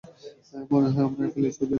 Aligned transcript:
মনে 0.71 0.89
হয় 0.93 1.05
আমরাই 1.07 1.29
ফেলেছি 1.33 1.59
ওদের। 1.59 1.69